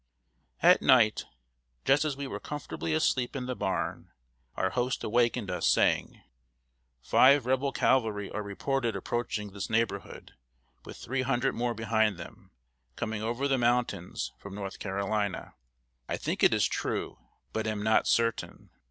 [0.71, 1.25] ]At night,
[1.85, 4.09] just as we were comfortably asleep in the barn,
[4.55, 6.19] our host awakened us, saying:
[7.03, 10.31] "Five Rebel cavalry are reported approaching this neighborhood,
[10.85, 12.49] with three hundred more behind them,
[12.95, 15.53] coming over the mountains from North Carolina.
[16.09, 17.19] I think it is true,
[17.53, 18.71] but am not certain.